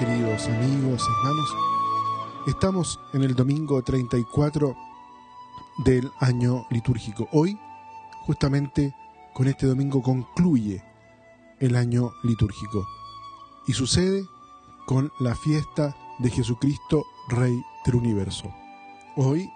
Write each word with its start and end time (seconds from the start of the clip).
queridos 0.00 0.46
amigos, 0.46 1.06
hermanos. 1.18 1.56
Estamos 2.46 2.98
en 3.12 3.22
el 3.22 3.34
domingo 3.34 3.82
34 3.82 4.74
del 5.84 6.10
año 6.20 6.64
litúrgico. 6.70 7.28
Hoy, 7.32 7.60
justamente 8.24 8.94
con 9.34 9.46
este 9.46 9.66
domingo, 9.66 10.02
concluye 10.02 10.82
el 11.58 11.76
año 11.76 12.12
litúrgico. 12.22 12.86
Y 13.66 13.74
sucede 13.74 14.24
con 14.86 15.12
la 15.20 15.34
fiesta 15.34 15.94
de 16.18 16.30
Jesucristo, 16.30 17.04
Rey 17.28 17.62
del 17.84 17.96
Universo. 17.96 18.50
Hoy 19.16 19.50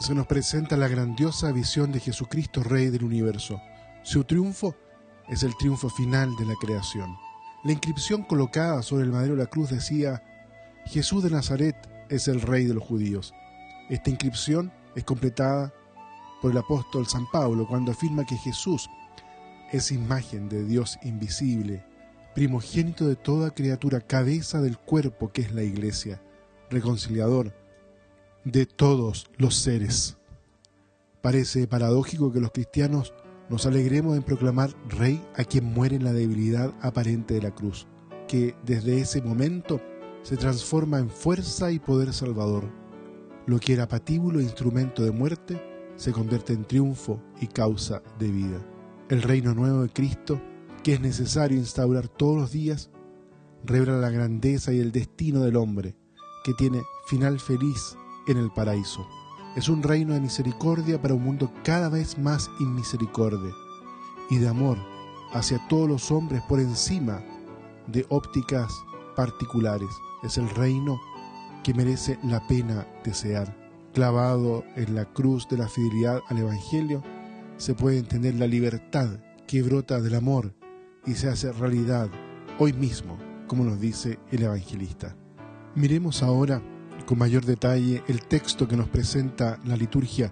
se 0.00 0.12
nos 0.12 0.26
presenta 0.26 0.76
la 0.76 0.88
grandiosa 0.88 1.52
visión 1.52 1.92
de 1.92 2.00
Jesucristo, 2.00 2.64
Rey 2.64 2.86
del 2.86 3.04
Universo. 3.04 3.60
Su 4.02 4.24
triunfo 4.24 4.74
es 5.28 5.44
el 5.44 5.56
triunfo 5.56 5.88
final 5.88 6.34
de 6.34 6.46
la 6.46 6.54
creación. 6.60 7.27
La 7.64 7.72
inscripción 7.72 8.22
colocada 8.22 8.82
sobre 8.82 9.04
el 9.04 9.10
madero 9.10 9.34
de 9.34 9.42
la 9.42 9.50
cruz 9.50 9.70
decía, 9.70 10.22
Jesús 10.86 11.24
de 11.24 11.30
Nazaret 11.30 11.76
es 12.08 12.28
el 12.28 12.40
rey 12.40 12.66
de 12.66 12.74
los 12.74 12.84
judíos. 12.84 13.34
Esta 13.90 14.10
inscripción 14.10 14.72
es 14.94 15.02
completada 15.02 15.74
por 16.40 16.52
el 16.52 16.58
apóstol 16.58 17.08
San 17.08 17.28
Pablo 17.32 17.66
cuando 17.66 17.90
afirma 17.90 18.24
que 18.24 18.36
Jesús 18.36 18.88
es 19.72 19.90
imagen 19.90 20.48
de 20.48 20.64
Dios 20.64 20.98
invisible, 21.02 21.84
primogénito 22.32 23.08
de 23.08 23.16
toda 23.16 23.50
criatura, 23.50 24.00
cabeza 24.00 24.62
del 24.62 24.78
cuerpo 24.78 25.32
que 25.32 25.42
es 25.42 25.52
la 25.52 25.64
iglesia, 25.64 26.22
reconciliador 26.70 27.52
de 28.44 28.66
todos 28.66 29.28
los 29.36 29.56
seres. 29.56 30.16
Parece 31.20 31.66
paradójico 31.66 32.32
que 32.32 32.40
los 32.40 32.52
cristianos 32.52 33.12
nos 33.50 33.66
alegremos 33.66 34.16
en 34.16 34.22
proclamar 34.22 34.70
Rey 34.88 35.22
a 35.36 35.44
quien 35.44 35.64
muere 35.64 35.96
en 35.96 36.04
la 36.04 36.12
debilidad 36.12 36.74
aparente 36.80 37.34
de 37.34 37.42
la 37.42 37.54
cruz, 37.54 37.86
que 38.26 38.54
desde 38.64 39.00
ese 39.00 39.22
momento 39.22 39.80
se 40.22 40.36
transforma 40.36 40.98
en 40.98 41.08
fuerza 41.08 41.70
y 41.70 41.78
poder 41.78 42.12
salvador. 42.12 42.64
Lo 43.46 43.58
que 43.58 43.72
era 43.72 43.88
patíbulo 43.88 44.40
e 44.40 44.44
instrumento 44.44 45.02
de 45.02 45.10
muerte 45.10 45.62
se 45.96 46.12
convierte 46.12 46.52
en 46.52 46.64
triunfo 46.64 47.22
y 47.40 47.46
causa 47.46 48.02
de 48.18 48.30
vida. 48.30 48.58
El 49.08 49.22
reino 49.22 49.54
nuevo 49.54 49.82
de 49.82 49.88
Cristo, 49.88 50.40
que 50.84 50.94
es 50.94 51.00
necesario 51.00 51.56
instaurar 51.56 52.08
todos 52.08 52.36
los 52.36 52.52
días, 52.52 52.90
revela 53.64 53.98
la 53.98 54.10
grandeza 54.10 54.72
y 54.72 54.80
el 54.80 54.92
destino 54.92 55.40
del 55.40 55.56
hombre, 55.56 55.96
que 56.44 56.52
tiene 56.54 56.82
final 57.06 57.40
feliz 57.40 57.96
en 58.26 58.36
el 58.36 58.50
paraíso. 58.50 59.06
Es 59.56 59.68
un 59.68 59.82
reino 59.82 60.14
de 60.14 60.20
misericordia 60.20 61.00
para 61.00 61.14
un 61.14 61.24
mundo 61.24 61.52
cada 61.64 61.88
vez 61.88 62.18
más 62.18 62.50
inmisericordia 62.60 63.52
y 64.30 64.38
de 64.38 64.48
amor 64.48 64.78
hacia 65.32 65.58
todos 65.68 65.88
los 65.88 66.10
hombres 66.10 66.42
por 66.48 66.60
encima 66.60 67.22
de 67.86 68.06
ópticas 68.08 68.72
particulares. 69.16 69.88
Es 70.22 70.38
el 70.38 70.48
reino 70.50 71.00
que 71.64 71.74
merece 71.74 72.18
la 72.22 72.46
pena 72.46 72.86
desear. 73.04 73.56
Clavado 73.94 74.64
en 74.76 74.94
la 74.94 75.06
cruz 75.06 75.48
de 75.48 75.58
la 75.58 75.68
fidelidad 75.68 76.20
al 76.28 76.38
Evangelio, 76.38 77.02
se 77.56 77.74
puede 77.74 77.98
entender 77.98 78.34
la 78.36 78.46
libertad 78.46 79.08
que 79.46 79.62
brota 79.62 80.00
del 80.00 80.14
amor 80.14 80.54
y 81.06 81.14
se 81.14 81.28
hace 81.28 81.50
realidad 81.52 82.08
hoy 82.58 82.72
mismo, 82.72 83.18
como 83.48 83.64
nos 83.64 83.80
dice 83.80 84.18
el 84.30 84.42
evangelista. 84.42 85.16
Miremos 85.74 86.22
ahora 86.22 86.62
con 87.08 87.16
mayor 87.16 87.46
detalle 87.46 88.02
el 88.06 88.20
texto 88.26 88.68
que 88.68 88.76
nos 88.76 88.90
presenta 88.90 89.58
la 89.64 89.76
liturgia 89.76 90.30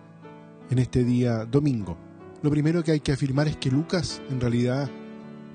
en 0.69 0.79
este 0.79 1.05
día 1.05 1.47
domingo. 1.47 1.97
Lo 2.43 2.51
primero 2.51 2.85
que 2.85 2.93
hay 2.93 3.01
que 3.01 3.13
afirmar 3.13 3.49
es 3.49 3.57
que 3.57 3.71
Lucas 3.71 4.21
en 4.29 4.43
realidad 4.43 4.91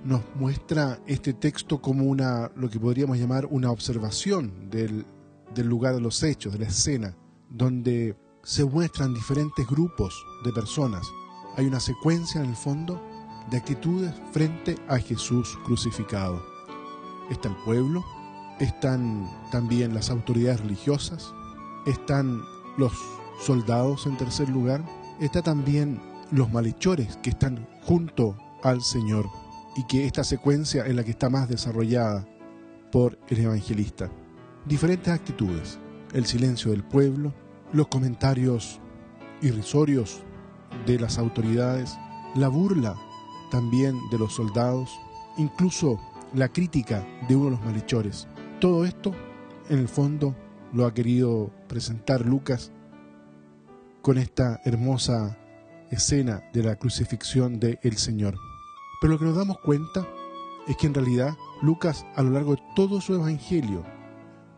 nos 0.04 0.24
muestra 0.34 1.00
este 1.06 1.34
texto 1.34 1.80
como 1.80 2.06
una 2.06 2.50
lo 2.56 2.72
que 2.72 2.80
podríamos 2.80 3.20
llamar 3.20 3.46
una 3.46 3.70
observación 3.70 4.68
del, 4.72 5.06
del 5.54 5.68
lugar 5.68 5.94
de 5.94 6.02
los 6.02 6.24
hechos, 6.24 6.54
de 6.54 6.60
la 6.60 6.66
escena, 6.66 7.16
donde 7.52 8.18
se 8.42 8.66
muestran 8.66 9.14
diferentes 9.14 9.68
grupos 9.68 10.26
de 10.44 10.52
personas. 10.52 11.06
Hay 11.56 11.68
una 11.68 11.80
secuencia 11.80 12.42
en 12.42 12.50
el 12.50 12.56
fondo 12.56 13.00
de 13.52 13.58
actitudes 13.58 14.12
frente 14.32 14.76
a 14.88 14.98
Jesús 14.98 15.56
crucificado. 15.66 16.44
Está 17.30 17.50
el 17.50 17.58
pueblo, 17.58 18.04
están 18.60 19.30
también 19.52 19.94
las 19.94 20.10
autoridades 20.10 20.62
religiosas, 20.62 21.34
están 21.86 22.42
los 22.78 22.94
soldados 23.40 24.06
en 24.06 24.18
tercer 24.18 24.50
lugar, 24.50 24.84
está 25.20 25.42
también 25.42 26.00
los 26.32 26.52
malhechores 26.52 27.18
que 27.18 27.32
están 27.32 27.68
junto 27.84 28.38
al 28.64 28.82
Señor 28.82 29.28
y 29.76 29.84
que 29.84 30.06
esta 30.06 30.24
secuencia 30.24 30.86
es 30.86 30.96
la 30.96 31.04
que 31.04 31.12
está 31.12 31.30
más 31.30 31.50
desarrollada 31.50 32.28
por 32.92 33.18
el 33.30 33.40
evangelista. 33.40 34.10
Diferentes 34.66 35.14
actitudes, 35.14 35.80
el 36.14 36.26
silencio 36.26 36.72
del 36.72 36.84
pueblo, 36.84 37.34
los 37.74 37.88
comentarios 37.88 38.80
irrisorios 39.42 40.24
de 40.86 41.00
las 41.00 41.18
autoridades, 41.18 41.98
la 42.36 42.48
burla 42.48 42.96
también 43.50 43.98
de 44.12 44.20
los 44.20 44.34
soldados, 44.34 45.00
incluso 45.38 46.00
la 46.34 46.50
crítica 46.50 47.06
de 47.28 47.36
uno 47.36 47.46
de 47.46 47.52
los 47.52 47.66
malhechores. 47.66 48.28
Todo 48.62 48.86
esto, 48.86 49.12
en 49.70 49.80
el 49.80 49.88
fondo, 49.88 50.36
lo 50.72 50.86
ha 50.86 50.94
querido 50.94 51.50
presentar 51.68 52.24
Lucas 52.24 52.72
con 54.04 54.20
esta 54.20 54.62
hermosa 54.66 55.36
escena 55.90 56.44
de 56.54 56.62
la 56.62 56.76
crucifixión 56.76 57.60
del 57.60 57.80
el 57.82 57.98
Señor. 57.98 58.36
Pero 59.02 59.14
lo 59.14 59.20
que 59.20 59.26
nos 59.26 59.36
damos 59.36 59.58
cuenta 59.62 60.08
es 60.68 60.78
que 60.78 60.86
en 60.86 60.94
realidad 60.94 61.34
Lucas 61.64 62.06
a 62.16 62.22
lo 62.22 62.30
largo 62.30 62.52
de 62.56 62.62
todo 62.76 63.02
su 63.02 63.16
evangelio 63.16 63.84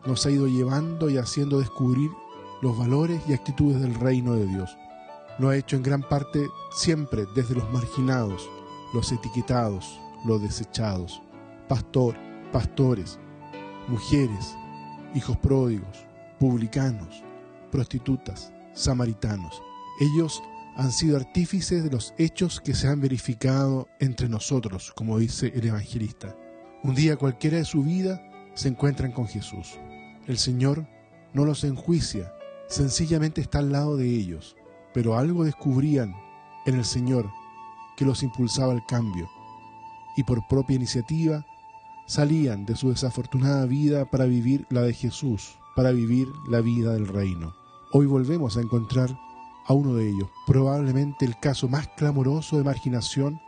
nos 0.04 0.26
ha 0.26 0.30
ido 0.30 0.48
llevando 0.48 1.08
y 1.08 1.16
haciendo 1.16 1.58
descubrir 1.58 2.10
los 2.60 2.76
valores 2.76 3.22
y 3.26 3.32
actitudes 3.32 3.80
del 3.80 3.94
reino 3.94 4.34
de 4.34 4.46
Dios. 4.46 4.76
Lo 5.38 5.48
ha 5.48 5.56
hecho 5.56 5.76
en 5.76 5.82
gran 5.82 6.02
parte 6.02 6.46
siempre 6.72 7.24
desde 7.34 7.54
los 7.54 7.72
marginados, 7.72 8.50
los 8.92 9.10
etiquetados, 9.12 9.98
los 10.26 10.42
desechados, 10.42 11.22
pastor, 11.68 12.16
pastores, 12.52 13.18
mujeres, 13.88 14.56
hijos 15.14 15.36
pródigos, 15.38 16.06
publicanos, 16.38 17.22
prostitutas, 17.70 18.52
samaritanos. 18.72 19.62
Ellos 20.00 20.42
han 20.76 20.90
sido 20.90 21.16
artífices 21.16 21.84
de 21.84 21.90
los 21.90 22.14
hechos 22.18 22.60
que 22.60 22.74
se 22.74 22.88
han 22.88 23.00
verificado 23.00 23.88
entre 24.00 24.28
nosotros, 24.28 24.92
como 24.96 25.18
dice 25.18 25.52
el 25.54 25.66
evangelista. 25.66 26.36
Un 26.82 26.94
día 26.94 27.16
cualquiera 27.16 27.58
de 27.58 27.64
su 27.64 27.82
vida 27.82 28.20
se 28.54 28.68
encuentran 28.68 29.12
con 29.12 29.26
Jesús. 29.26 29.78
El 30.26 30.38
Señor 30.38 30.86
no 31.32 31.44
los 31.44 31.64
enjuicia, 31.64 32.32
sencillamente 32.68 33.40
está 33.40 33.58
al 33.58 33.72
lado 33.72 33.96
de 33.96 34.08
ellos, 34.08 34.56
pero 34.92 35.16
algo 35.16 35.44
descubrían 35.44 36.14
en 36.66 36.76
el 36.76 36.84
Señor 36.84 37.30
que 37.96 38.04
los 38.04 38.22
impulsaba 38.22 38.72
al 38.72 38.84
cambio, 38.86 39.28
y 40.16 40.24
por 40.24 40.46
propia 40.48 40.76
iniciativa 40.76 41.44
salían 42.06 42.66
de 42.66 42.76
su 42.76 42.90
desafortunada 42.90 43.66
vida 43.66 44.04
para 44.04 44.26
vivir 44.26 44.66
la 44.70 44.82
de 44.82 44.92
Jesús, 44.92 45.56
para 45.74 45.90
vivir 45.90 46.28
la 46.48 46.60
vida 46.60 46.92
del 46.92 47.08
reino. 47.08 47.54
Hoy 47.92 48.06
volvemos 48.06 48.56
a 48.56 48.60
encontrar 48.60 49.16
a 49.66 49.72
uno 49.72 49.94
de 49.94 50.08
ellos, 50.08 50.28
probablemente 50.46 51.24
el 51.24 51.38
caso 51.38 51.68
más 51.68 51.88
clamoroso 51.96 52.58
de 52.58 52.64
marginación 52.64 53.40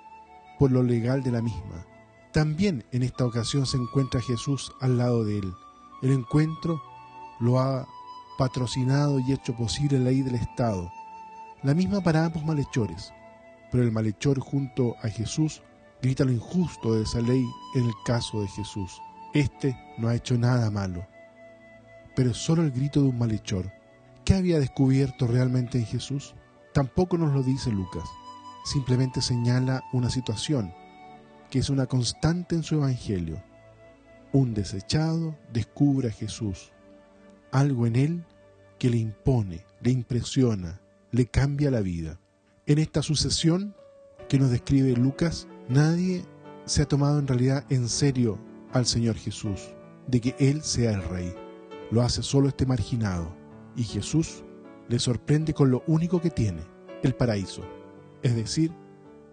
por 0.59 0.71
lo 0.71 0.83
legal 0.83 1.23
de 1.23 1.33
la 1.33 1.43
misma. 1.43 1.87
También 2.33 2.85
en 2.93 3.03
esta 3.03 3.27
ocasión 3.27 3.67
se 3.67 3.77
encuentra 3.77 4.21
Jesús 4.21 4.73
al 4.81 4.99
lado 4.99 5.25
de 5.25 5.39
él. 5.39 5.53
El 6.03 6.13
encuentro 6.13 6.83
lo 7.41 7.59
ha 7.59 7.87
patrocinado 8.39 9.19
y 9.21 9.33
hecho 9.33 9.55
posible 9.55 9.99
la 9.99 10.11
ley 10.11 10.23
del 10.23 10.35
Estado, 10.35 10.91
la 11.63 11.75
misma 11.75 12.03
para 12.03 12.25
ambos 12.25 12.45
malhechores, 12.45 13.13
pero 13.71 13.83
el 13.83 13.93
malhechor 13.93 14.41
junto 14.41 14.95
a 15.03 15.09
Jesús 15.09 15.63
grita 16.03 16.25
lo 16.25 16.33
injusto 16.33 16.95
de 16.95 17.03
esa 17.03 17.21
ley 17.21 17.45
en 17.75 17.87
el 17.87 17.95
caso 18.05 18.41
de 18.41 18.49
Jesús. 18.49 19.01
Este 19.35 19.77
no 19.99 20.09
ha 20.09 20.15
hecho 20.15 20.39
nada 20.39 20.71
malo, 20.71 21.07
pero 22.15 22.31
es 22.31 22.37
solo 22.37 22.63
el 22.63 22.71
grito 22.71 23.03
de 23.03 23.09
un 23.09 23.19
malhechor. 23.19 23.71
¿Qué 24.25 24.35
había 24.35 24.59
descubierto 24.59 25.27
realmente 25.27 25.79
en 25.79 25.87
Jesús? 25.87 26.35
Tampoco 26.73 27.19
nos 27.19 27.33
lo 27.33 27.43
dice 27.43 27.71
Lucas, 27.71 28.09
simplemente 28.65 29.21
señala 29.23 29.83
una 29.93 30.11
situación 30.11 30.75
que 31.51 31.61
es 31.61 31.71
una 31.71 31.87
constante 31.87 32.55
en 32.55 32.63
su 32.63 32.77
evangelio. 32.77 33.43
Un 34.33 34.55
desechado 34.55 35.37
descubre 35.53 36.09
a 36.09 36.13
Jesús, 36.13 36.73
algo 37.53 37.87
en 37.87 37.97
él 37.97 38.25
que 38.79 38.91
le 38.91 38.99
impone, 38.99 39.65
le 39.81 39.91
impresiona, 39.91 40.81
le 41.13 41.27
cambia 41.27 41.71
la 41.71 41.81
vida. 41.81 42.19
En 42.67 42.79
esta 42.79 43.03
sucesión 43.03 43.75
que 44.29 44.39
nos 44.39 44.51
describe 44.51 44.93
Lucas, 44.93 45.47
Nadie 45.69 46.25
se 46.65 46.83
ha 46.83 46.87
tomado 46.87 47.19
en 47.19 47.27
realidad 47.27 47.65
en 47.71 47.89
serio 47.89 48.39
al 48.73 48.87
Señor 48.87 49.17
Jesús, 49.17 49.75
de 50.07 50.21
que 50.21 50.37
Él 50.39 50.63
sea 50.63 50.93
el 50.93 51.03
Rey. 51.03 51.35
Lo 51.91 52.03
hace 52.03 52.23
solo 52.23 52.49
este 52.49 52.67
marginado. 52.67 53.35
Y 53.75 53.83
Jesús 53.83 54.45
le 54.89 54.99
sorprende 54.99 55.55
con 55.55 55.71
lo 55.71 55.83
único 55.87 56.21
que 56.21 56.31
tiene, 56.31 56.63
el 57.03 57.15
paraíso. 57.15 57.63
Es 58.23 58.37
decir, 58.37 58.73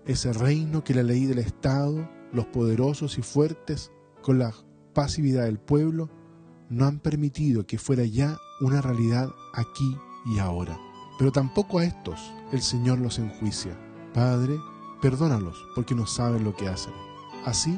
ese 0.05 0.33
reino 0.33 0.83
que 0.83 0.95
la 0.95 1.03
ley 1.03 1.25
del 1.25 1.39
Estado, 1.39 2.09
los 2.31 2.47
poderosos 2.47 3.17
y 3.17 3.21
fuertes, 3.21 3.91
con 4.21 4.39
la 4.39 4.53
pasividad 4.93 5.45
del 5.45 5.59
pueblo, 5.59 6.09
no 6.69 6.85
han 6.85 6.99
permitido 6.99 7.65
que 7.65 7.77
fuera 7.77 8.05
ya 8.05 8.37
una 8.59 8.81
realidad 8.81 9.29
aquí 9.53 9.95
y 10.25 10.39
ahora. 10.39 10.77
Pero 11.19 11.31
tampoco 11.31 11.79
a 11.79 11.85
estos 11.85 12.19
el 12.51 12.61
Señor 12.61 12.99
los 12.99 13.19
enjuicia. 13.19 13.77
Padre, 14.13 14.57
perdónalos 15.03 15.67
porque 15.75 15.93
no 15.93 16.07
saben 16.07 16.45
lo 16.45 16.55
que 16.55 16.69
hacen. 16.69 16.93
Así, 17.45 17.77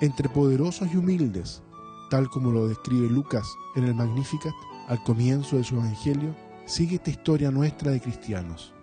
entre 0.00 0.28
poderosos 0.28 0.92
y 0.92 0.96
humildes, 0.96 1.62
tal 2.10 2.28
como 2.28 2.50
lo 2.50 2.66
describe 2.66 3.08
Lucas 3.08 3.46
en 3.76 3.84
el 3.84 3.94
Magnificat, 3.94 4.52
al 4.88 5.00
comienzo 5.04 5.56
de 5.56 5.62
su 5.62 5.76
Evangelio, 5.76 6.34
sigue 6.66 6.96
esta 6.96 7.10
historia 7.10 7.52
nuestra 7.52 7.92
de 7.92 8.00
cristianos. 8.00 8.74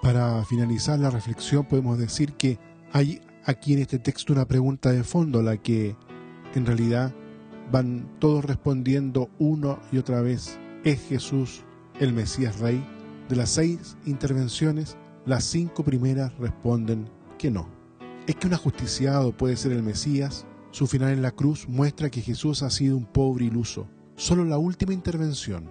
Para 0.00 0.44
finalizar 0.44 1.00
la 1.00 1.10
reflexión 1.10 1.64
podemos 1.64 1.98
decir 1.98 2.34
que 2.34 2.60
hay 2.92 3.20
aquí 3.44 3.72
en 3.72 3.80
este 3.80 3.98
texto 3.98 4.32
una 4.32 4.46
pregunta 4.46 4.92
de 4.92 5.02
fondo, 5.02 5.42
la 5.42 5.56
que 5.56 5.96
en 6.54 6.66
realidad 6.66 7.12
van 7.72 8.08
todos 8.20 8.44
respondiendo 8.44 9.28
uno 9.40 9.80
y 9.90 9.98
otra 9.98 10.20
vez, 10.20 10.60
¿es 10.84 11.00
Jesús 11.08 11.64
el 11.98 12.12
Mesías 12.12 12.60
Rey? 12.60 12.86
De 13.28 13.34
las 13.34 13.50
seis 13.50 13.96
intervenciones, 14.06 14.96
las 15.26 15.42
cinco 15.42 15.82
primeras 15.82 16.32
responden 16.38 17.08
que 17.44 17.50
no. 17.50 17.66
¿Es 18.26 18.36
que 18.36 18.46
un 18.46 18.54
ajusticiado 18.54 19.36
puede 19.36 19.58
ser 19.58 19.72
el 19.72 19.82
Mesías? 19.82 20.46
Su 20.70 20.86
final 20.86 21.12
en 21.12 21.20
la 21.20 21.30
cruz 21.30 21.68
muestra 21.68 22.08
que 22.08 22.22
Jesús 22.22 22.62
ha 22.62 22.70
sido 22.70 22.96
un 22.96 23.04
pobre 23.04 23.44
iluso. 23.44 23.86
Solo 24.16 24.46
la 24.46 24.56
última 24.56 24.94
intervención, 24.94 25.70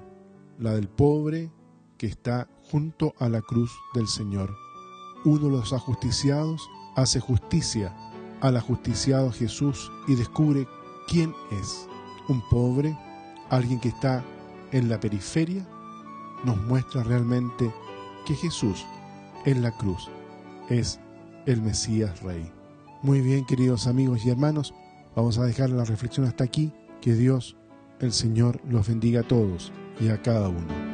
la 0.60 0.76
del 0.76 0.88
pobre 0.88 1.52
que 1.98 2.06
está 2.06 2.48
junto 2.70 3.16
a 3.18 3.28
la 3.28 3.42
cruz 3.42 3.72
del 3.96 4.08
Señor. 4.08 4.56
Uno 5.26 5.46
de 5.46 5.50
los 5.50 5.74
ajusticiados 5.74 6.62
hace 6.96 7.20
justicia 7.20 7.92
al 8.42 8.56
ajusticiado 8.56 9.32
Jesús 9.32 9.92
y 10.08 10.14
descubre 10.14 10.68
quién 11.08 11.34
es. 11.50 11.88
Un 12.30 12.48
pobre, 12.52 12.96
alguien 13.50 13.80
que 13.80 13.90
está 13.90 14.24
en 14.72 14.90
la 14.90 15.00
periferia, 15.00 15.68
nos 16.44 16.58
muestra 16.68 17.02
realmente 17.02 17.74
que 18.28 18.36
Jesús 18.36 18.86
en 19.46 19.64
la 19.64 19.72
cruz 19.72 20.08
es 20.70 21.00
el 21.46 21.62
Mesías 21.62 22.22
Rey. 22.22 22.52
Muy 23.02 23.22
bien, 23.22 23.46
queridos 23.46 23.88
amigos 23.88 24.26
y 24.26 24.30
hermanos, 24.30 24.74
vamos 25.16 25.38
a 25.38 25.46
dejar 25.46 25.70
la 25.70 25.86
reflexión 25.86 26.26
hasta 26.26 26.44
aquí. 26.44 26.72
Que 27.02 27.14
Dios, 27.14 27.58
el 28.00 28.14
Señor, 28.14 28.62
los 28.70 28.88
bendiga 28.88 29.22
a 29.22 29.28
todos 29.28 29.72
y 30.00 30.08
a 30.08 30.22
cada 30.22 30.48
uno. 30.48 30.93